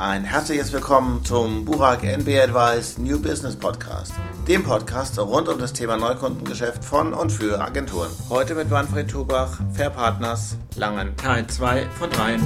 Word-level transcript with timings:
Ein 0.00 0.22
herzliches 0.22 0.72
Willkommen 0.72 1.24
zum 1.24 1.64
Burak 1.64 2.04
NB 2.04 2.28
Advice 2.38 2.98
New 2.98 3.20
Business 3.20 3.56
Podcast, 3.56 4.12
dem 4.46 4.62
Podcast 4.62 5.18
rund 5.18 5.48
um 5.48 5.58
das 5.58 5.72
Thema 5.72 5.96
Neukundengeschäft 5.96 6.84
von 6.84 7.12
und 7.12 7.32
für 7.32 7.60
Agenturen. 7.60 8.08
Heute 8.30 8.54
mit 8.54 8.70
Manfred 8.70 9.10
Tubach, 9.10 9.58
Fair 9.74 9.90
Partners, 9.90 10.56
Langen. 10.76 11.16
Teil 11.16 11.48
2 11.48 11.86
von 11.98 12.10
3. 12.10 12.38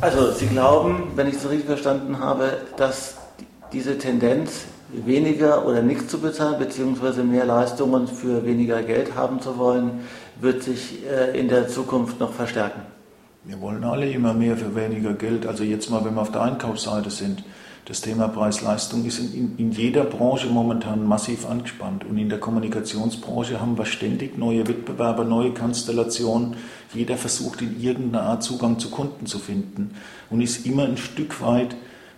Also, 0.00 0.30
Sie 0.30 0.46
glauben, 0.46 1.10
wenn 1.16 1.26
ich 1.26 1.34
es 1.34 1.50
richtig 1.50 1.66
verstanden 1.66 2.20
habe, 2.20 2.58
dass 2.76 3.16
diese 3.72 3.98
Tendenz, 3.98 4.66
weniger 4.92 5.66
oder 5.66 5.82
nichts 5.82 6.08
zu 6.08 6.18
bezahlen, 6.18 6.58
beziehungsweise 6.58 7.22
mehr 7.22 7.44
Leistungen 7.44 8.06
für 8.06 8.44
weniger 8.44 8.82
Geld 8.82 9.14
haben 9.14 9.40
zu 9.40 9.58
wollen, 9.58 10.00
wird 10.40 10.62
sich 10.62 11.04
äh, 11.06 11.38
in 11.38 11.48
der 11.48 11.68
Zukunft 11.68 12.20
noch 12.20 12.32
verstärken. 12.32 12.82
Wir 13.44 13.60
wollen 13.60 13.84
alle 13.84 14.10
immer 14.10 14.34
mehr 14.34 14.56
für 14.56 14.74
weniger 14.74 15.14
Geld. 15.14 15.46
Also 15.46 15.64
jetzt 15.64 15.90
mal, 15.90 16.04
wenn 16.04 16.14
wir 16.14 16.22
auf 16.22 16.32
der 16.32 16.42
Einkaufsseite 16.42 17.10
sind, 17.10 17.44
das 17.88 18.02
Thema 18.02 18.28
Preis-Leistung 18.28 19.06
ist 19.06 19.18
in, 19.18 19.56
in, 19.56 19.70
jeder 19.72 20.04
Branche 20.04 20.48
momentan 20.48 21.06
massiv 21.06 21.48
angespannt. 21.48 22.04
Und 22.04 22.18
in 22.18 22.28
der 22.28 22.38
Kommunikationsbranche 22.38 23.60
haben 23.60 23.78
wir 23.78 23.86
ständig 23.86 24.36
neue 24.36 24.68
Wettbewerber, 24.68 25.24
neue 25.24 25.54
Konstellationen. 25.54 26.56
Jeder 26.92 27.16
versucht 27.16 27.62
in 27.62 27.80
irgendeiner 27.80 28.24
Art 28.24 28.42
Zugang 28.42 28.78
zu 28.78 28.90
Kunden 28.90 29.24
zu 29.24 29.38
finden 29.38 29.92
und 30.28 30.42
ist 30.42 30.66
immer 30.66 30.84
ein 30.84 30.98
Stück 30.98 31.40
weit 31.40 31.76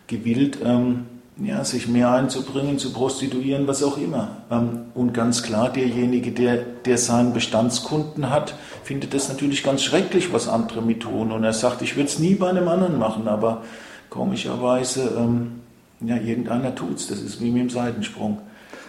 gewillt, 0.09 0.59
ähm, 0.65 1.07
ja, 1.43 1.65
sich 1.65 1.89
mehr 1.89 2.11
einzubringen, 2.13 2.79
zu 2.79 2.93
prostituieren, 2.93 3.67
was 3.67 3.83
auch 3.83 3.97
immer. 3.97 4.43
Ähm, 4.51 4.87
und 4.95 5.15
ganz 5.15 5.43
klar, 5.43 5.71
derjenige, 5.71 6.33
der, 6.33 6.57
der 6.59 6.99
seinen 6.99 7.33
Bestandskunden 7.33 8.31
hat, 8.31 8.55
findet 8.85 9.15
das 9.15 9.29
natürlich 9.29 9.63
ganz 9.63 9.83
schrecklich, 9.83 10.33
was 10.33 10.49
andere 10.49 10.83
mit 10.83 11.01
tun. 11.01 11.33
Und 11.33 11.45
er 11.45 11.53
sagt, 11.53 11.83
ich 11.83 11.97
würde 11.97 12.09
es 12.09 12.19
nie 12.19 12.35
bei 12.35 12.51
einem 12.51 12.69
anderen 12.69 12.99
machen, 12.99 13.27
aber 13.27 13.63
komischerweise, 14.11 15.13
ähm, 15.17 15.61
ja, 16.01 16.17
irgendeiner 16.17 16.75
tut 16.75 16.97
es. 16.97 17.07
Das 17.07 17.21
ist 17.21 17.41
wie 17.41 17.51
mit 17.51 17.63
dem 17.63 17.71
Seitensprung. 17.71 18.39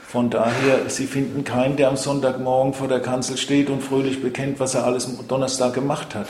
Von 0.08 0.30
daher, 0.30 0.90
Sie 0.90 1.06
finden 1.06 1.46
keinen, 1.46 1.78
der 1.78 1.88
am 1.88 1.96
Sonntagmorgen 1.96 2.74
vor 2.74 2.90
der 2.90 3.00
Kanzel 3.00 3.38
steht 3.38 3.70
und 3.70 3.82
fröhlich 3.82 4.22
bekennt, 4.22 4.60
was 4.60 4.76
er 4.76 4.84
alles 4.84 5.08
am 5.08 5.26
Donnerstag 5.26 5.74
gemacht 5.74 6.16
hat. 6.16 6.28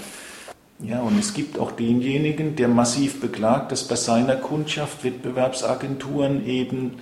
Ja, 0.84 1.02
und 1.02 1.20
es 1.20 1.34
gibt 1.34 1.60
auch 1.60 1.72
denjenigen, 1.72 2.56
der 2.56 2.68
massiv 2.68 3.22
beklagt, 3.22 3.72
dass 3.72 3.88
bei 3.88 3.96
seiner 3.96 4.36
Kundschaft 4.36 5.04
Wettbewerbsagenturen 5.04 6.46
eben 6.48 6.98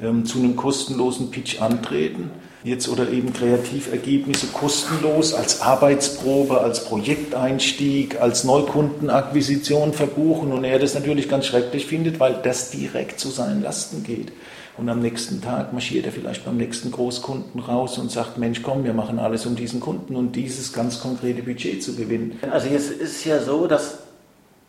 ähm, 0.00 0.26
zu 0.26 0.38
einem 0.38 0.54
kostenlosen 0.54 1.30
Pitch 1.30 1.60
antreten. 1.60 2.30
Jetzt 2.64 2.88
oder 2.88 3.10
eben 3.10 3.32
Kreativergebnisse 3.32 4.46
kostenlos 4.48 5.34
als 5.34 5.62
Arbeitsprobe, 5.62 6.60
als 6.60 6.84
Projekteinstieg, 6.84 8.20
als 8.20 8.44
Neukundenakquisition 8.44 9.92
verbuchen 9.92 10.52
und 10.52 10.62
er 10.62 10.78
das 10.78 10.94
natürlich 10.94 11.28
ganz 11.28 11.46
schrecklich 11.46 11.86
findet, 11.86 12.20
weil 12.20 12.34
das 12.42 12.70
direkt 12.70 13.18
zu 13.18 13.30
seinen 13.30 13.62
Lasten 13.62 14.04
geht. 14.04 14.32
Und 14.78 14.88
am 14.88 15.00
nächsten 15.00 15.42
Tag 15.42 15.72
marschiert 15.72 16.06
er 16.06 16.12
vielleicht 16.12 16.44
beim 16.44 16.56
nächsten 16.56 16.92
Großkunden 16.92 17.60
raus 17.60 17.98
und 17.98 18.10
sagt, 18.12 18.38
Mensch, 18.38 18.62
komm, 18.62 18.84
wir 18.84 18.94
machen 18.94 19.18
alles, 19.18 19.44
um 19.44 19.56
diesen 19.56 19.80
Kunden 19.80 20.14
und 20.14 20.36
dieses 20.36 20.72
ganz 20.72 21.00
konkrete 21.00 21.42
Budget 21.42 21.82
zu 21.82 21.96
gewinnen. 21.96 22.38
Also 22.50 22.68
jetzt 22.68 22.90
ist 22.90 23.24
ja 23.24 23.40
so, 23.40 23.66
dass 23.66 23.98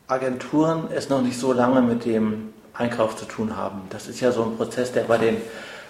Agenturen 0.07 0.87
es 0.93 1.09
noch 1.09 1.21
nicht 1.21 1.39
so 1.39 1.53
lange 1.53 1.81
mit 1.81 2.05
dem 2.05 2.49
Einkauf 2.73 3.15
zu 3.15 3.25
tun 3.25 3.55
haben. 3.55 3.81
Das 3.91 4.07
ist 4.07 4.19
ja 4.19 4.31
so 4.31 4.43
ein 4.43 4.57
Prozess, 4.57 4.91
der 4.91 5.03
bei 5.03 5.19
den 5.19 5.37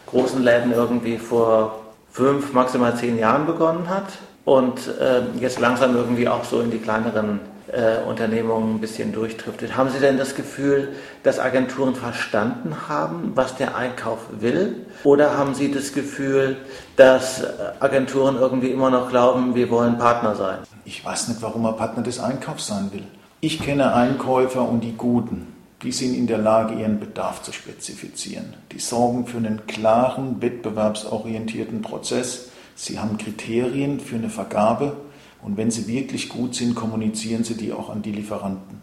großen 0.06 0.44
Läden 0.44 0.74
irgendwie 0.74 1.18
vor 1.18 1.83
fünf, 2.14 2.54
maximal 2.54 2.96
zehn 2.96 3.18
Jahren 3.18 3.46
begonnen 3.48 3.90
hat 3.90 4.06
und 4.46 4.88
äh, 5.00 5.24
jetzt 5.40 5.60
langsam 5.60 5.96
irgendwie 5.96 6.30
auch 6.30 6.44
so 6.44 6.62
in 6.62 6.70
die 6.70 6.78
kleineren 6.78 7.40
äh, 7.72 8.08
Unternehmungen 8.08 8.76
ein 8.76 8.80
bisschen 8.80 9.12
durchdriftet. 9.12 9.76
Haben 9.76 9.90
Sie 9.90 10.00
denn 10.00 10.20
das 10.20 10.36
Gefühl, 10.36 10.90
dass 11.24 11.40
Agenturen 11.40 11.96
verstanden 11.96 12.76
haben, 12.88 13.32
was 13.34 13.56
der 13.56 13.76
Einkauf 13.76 14.20
will? 14.40 14.86
Oder 15.04 15.38
haben 15.38 15.56
Sie 15.56 15.72
das 15.72 15.92
Gefühl, 15.92 16.58
dass 16.98 17.44
Agenturen 17.80 18.38
irgendwie 18.38 18.70
immer 18.70 18.92
noch 18.92 19.10
glauben, 19.10 19.56
wir 19.56 19.72
wollen 19.72 19.98
Partner 19.98 20.36
sein? 20.36 20.60
Ich 20.86 21.04
weiß 21.04 21.30
nicht, 21.30 21.42
warum 21.42 21.64
man 21.64 21.76
Partner 21.76 22.04
des 22.04 22.20
Einkaufs 22.20 22.68
sein 22.68 22.90
will. 22.94 23.04
Ich 23.42 23.60
kenne 23.60 23.94
Einkäufer 23.96 24.62
und 24.62 24.82
die 24.82 24.96
Guten. 24.96 25.48
Die 25.84 25.92
sind 25.92 26.16
in 26.16 26.28
der 26.28 26.38
Lage, 26.38 26.76
ihren 26.80 27.00
Bedarf 27.00 27.42
zu 27.42 27.52
spezifizieren. 27.52 28.54
Die 28.72 28.80
sorgen 28.80 29.28
für 29.28 29.38
einen 29.38 29.68
klaren, 29.68 30.42
wettbewerbsorientierten 30.42 31.82
Prozess. 31.82 32.50
Sie 32.76 33.00
haben 33.00 33.18
Kriterien 33.18 34.00
für 34.00 34.16
eine 34.16 34.30
Vergabe 34.30 34.96
und 35.42 35.58
wenn 35.58 35.72
sie 35.72 35.88
wirklich 35.88 36.30
gut 36.30 36.56
sind, 36.56 36.74
kommunizieren 36.74 37.44
sie 37.44 37.56
die 37.56 37.74
auch 37.74 37.90
an 37.90 38.02
die 38.02 38.14
Lieferanten. 38.14 38.82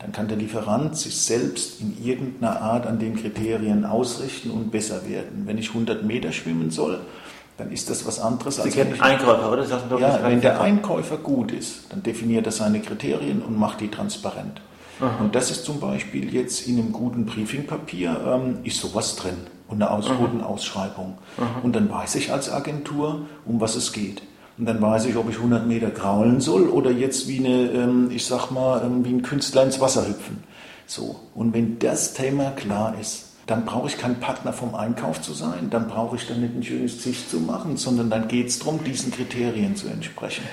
Dann 0.00 0.12
kann 0.12 0.28
der 0.28 0.38
Lieferant 0.38 0.96
sich 0.96 1.20
selbst 1.20 1.80
in 1.80 2.04
irgendeiner 2.04 2.60
Art 2.60 2.86
an 2.86 2.98
den 2.98 3.16
Kriterien 3.16 3.84
ausrichten 3.84 4.50
und 4.50 4.70
besser 4.70 5.08
werden. 5.08 5.42
Wenn 5.44 5.58
ich 5.58 5.68
100 5.68 6.04
Meter 6.04 6.32
schwimmen 6.32 6.70
soll, 6.70 7.00
dann 7.58 7.70
ist 7.70 7.90
das 7.90 8.06
was 8.06 8.18
anderes 8.18 8.56
Sie 8.56 8.62
als 8.62 8.74
kennen 8.74 8.94
wenn 8.94 9.00
Einkäufer, 9.02 9.52
oder? 9.52 9.64
Ja, 10.00 10.20
wenn 10.24 10.40
der 10.40 10.60
Einkäufer 10.60 11.18
gut 11.18 11.52
ist, 11.52 11.84
dann 11.90 12.02
definiert 12.02 12.46
er 12.46 12.52
seine 12.52 12.80
Kriterien 12.80 13.42
und 13.42 13.58
macht 13.58 13.80
die 13.80 13.88
transparent. 13.88 14.62
Aha. 15.00 15.24
Und 15.24 15.34
das 15.34 15.50
ist 15.50 15.64
zum 15.64 15.80
Beispiel 15.80 16.32
jetzt 16.32 16.66
in 16.66 16.78
einem 16.78 16.92
guten 16.92 17.26
Briefingpapier, 17.26 18.20
ähm, 18.26 18.58
ist 18.64 18.80
sowas 18.80 19.16
drin 19.16 19.36
und 19.68 19.80
eine 19.80 19.90
Ausbotenausschreibung. 19.90 21.18
Und 21.62 21.76
dann 21.76 21.90
weiß 21.90 22.16
ich 22.16 22.32
als 22.32 22.50
Agentur, 22.50 23.22
um 23.44 23.60
was 23.60 23.76
es 23.76 23.92
geht. 23.92 24.22
Und 24.58 24.66
dann 24.66 24.82
weiß 24.82 25.06
ich, 25.06 25.16
ob 25.16 25.30
ich 25.30 25.36
100 25.36 25.66
Meter 25.66 25.90
kraulen 25.90 26.40
soll 26.40 26.68
oder 26.68 26.90
jetzt 26.90 27.28
wie 27.28 27.38
eine, 27.38 27.70
ähm, 27.70 28.10
ich 28.12 28.26
sag 28.26 28.50
mal, 28.50 28.82
ähm, 28.84 29.04
wie 29.04 29.10
ein 29.10 29.22
Künstler 29.22 29.62
ins 29.62 29.80
Wasser 29.80 30.06
hüpfen. 30.06 30.44
So. 30.86 31.16
Und 31.34 31.54
wenn 31.54 31.78
das 31.78 32.12
Thema 32.12 32.50
klar 32.50 32.94
ist, 33.00 33.26
dann 33.46 33.64
brauche 33.64 33.88
ich 33.88 33.96
kein 33.96 34.20
Partner 34.20 34.52
vom 34.52 34.74
Einkauf 34.74 35.22
zu 35.22 35.32
sein, 35.32 35.70
dann 35.70 35.88
brauche 35.88 36.16
ich 36.16 36.28
dann 36.28 36.40
nicht 36.40 36.54
ein 36.54 36.62
schönes 36.62 36.96
Gesicht 36.96 37.30
zu 37.30 37.40
machen, 37.40 37.76
sondern 37.76 38.10
dann 38.10 38.28
geht 38.28 38.48
es 38.48 38.58
darum, 38.58 38.84
diesen 38.84 39.12
Kriterien 39.12 39.76
zu 39.76 39.88
entsprechen. 39.88 40.44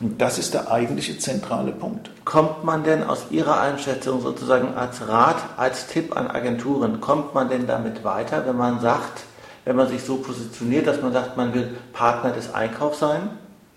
Und 0.00 0.20
das 0.20 0.38
ist 0.38 0.54
der 0.54 0.70
eigentliche 0.70 1.18
zentrale 1.18 1.72
Punkt. 1.72 2.10
Kommt 2.24 2.64
man 2.64 2.82
denn 2.84 3.04
aus 3.04 3.26
Ihrer 3.30 3.60
Einschätzung 3.60 4.20
sozusagen 4.20 4.74
als 4.74 5.06
Rat, 5.08 5.36
als 5.56 5.86
Tipp 5.86 6.16
an 6.16 6.26
Agenturen, 6.26 7.00
kommt 7.00 7.34
man 7.34 7.48
denn 7.48 7.66
damit 7.66 8.04
weiter, 8.04 8.44
wenn 8.46 8.56
man 8.56 8.80
sagt, 8.80 9.24
wenn 9.64 9.76
man 9.76 9.88
sich 9.88 10.02
so 10.02 10.16
positioniert, 10.16 10.86
dass 10.86 11.00
man 11.00 11.12
sagt, 11.12 11.36
man 11.36 11.54
will 11.54 11.76
Partner 11.92 12.32
des 12.32 12.52
Einkaufs 12.54 12.98
sein? 12.98 13.30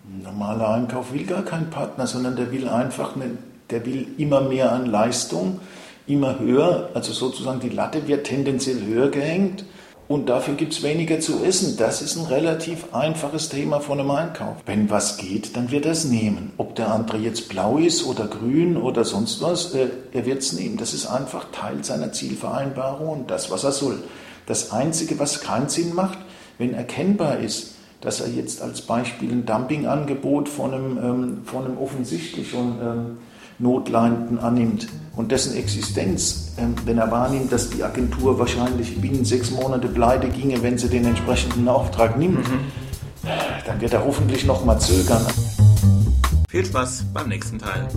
Ein 0.05 0.23
normaler 0.23 0.69
Einkauf 0.69 1.13
will 1.13 1.25
gar 1.25 1.43
keinen 1.43 1.69
Partner, 1.69 2.07
sondern 2.07 2.35
der 2.35 2.51
will 2.51 2.67
einfach, 2.67 3.15
eine, 3.15 3.37
der 3.69 3.85
will 3.85 4.07
immer 4.17 4.41
mehr 4.41 4.71
an 4.71 4.85
Leistung, 4.85 5.59
immer 6.07 6.39
höher, 6.39 6.89
also 6.93 7.13
sozusagen 7.13 7.59
die 7.59 7.69
Latte 7.69 8.07
wird 8.07 8.25
tendenziell 8.25 8.81
höher 8.85 9.09
gehängt 9.09 9.65
und 10.07 10.29
dafür 10.29 10.53
gibt 10.55 10.73
es 10.73 10.83
weniger 10.83 11.19
zu 11.19 11.43
essen. 11.43 11.75
Das 11.77 12.01
ist 12.01 12.15
ein 12.15 12.25
relativ 12.25 12.93
einfaches 12.93 13.49
Thema 13.49 13.81
von 13.81 13.99
einem 13.99 14.11
Einkauf. 14.11 14.55
Wenn 14.65 14.89
was 14.89 15.17
geht, 15.17 15.57
dann 15.57 15.69
wird 15.69 15.85
er 15.85 15.91
es 15.91 16.05
nehmen. 16.05 16.53
Ob 16.57 16.75
der 16.75 16.91
andere 16.91 17.17
jetzt 17.17 17.49
blau 17.49 17.77
ist 17.77 18.05
oder 18.05 18.27
grün 18.27 18.77
oder 18.77 19.03
sonst 19.03 19.41
was, 19.41 19.73
äh, 19.73 19.87
er 20.13 20.25
wird 20.25 20.39
es 20.39 20.53
nehmen. 20.53 20.77
Das 20.77 20.93
ist 20.93 21.07
einfach 21.07 21.51
Teil 21.51 21.83
seiner 21.83 22.13
Zielvereinbarung 22.13 23.09
und 23.09 23.31
das, 23.31 23.51
was 23.51 23.65
er 23.65 23.73
soll. 23.73 24.01
Das 24.45 24.71
Einzige, 24.71 25.19
was 25.19 25.41
keinen 25.41 25.67
Sinn 25.67 25.93
macht, 25.93 26.19
wenn 26.57 26.73
erkennbar 26.73 27.39
ist, 27.39 27.73
dass 27.99 28.21
er 28.21 28.29
jetzt 28.29 28.61
als 28.61 28.81
Beispiel 28.81 29.31
ein 29.31 29.45
Dumpingangebot 29.45 30.47
von 30.47 30.73
einem, 30.73 30.97
ähm, 30.97 31.37
von 31.43 31.65
einem 31.65 31.77
offensichtlich 31.77 32.51
schon 32.51 32.77
ähm, 32.81 33.17
Notleidenden 33.59 34.39
annimmt 34.39 34.87
und 35.15 35.31
dessen 35.31 35.55
Existenz, 35.55 36.53
ähm, 36.57 36.75
wenn 36.85 36.97
er 36.97 37.09
wahrnimmt, 37.09 37.51
dass 37.51 37.69
die 37.69 37.83
Agentur 37.83 38.37
wahrscheinlich 38.37 38.99
binnen 39.01 39.25
sechs 39.25 39.51
Monate 39.51 39.87
pleite 39.87 40.27
ginge, 40.29 40.61
wenn 40.61 40.77
sie 40.77 40.89
den 40.89 41.05
entsprechenden 41.05 41.67
Auftrag 41.67 42.17
nimmt, 42.17 42.47
mhm. 42.47 42.59
dann 43.65 43.81
wird 43.81 43.93
er 43.93 44.05
hoffentlich 44.05 44.45
noch 44.45 44.63
mal 44.63 44.79
zögern. 44.79 45.25
Viel 46.49 46.65
Spaß 46.65 47.05
beim 47.13 47.29
nächsten 47.29 47.57
Teil. 47.59 47.87